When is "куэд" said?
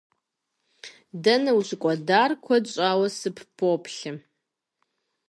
2.43-2.65